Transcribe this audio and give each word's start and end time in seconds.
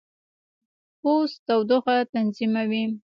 پوست 0.99 1.37
تودوخه 1.47 1.97
تنظیموي. 2.11 2.83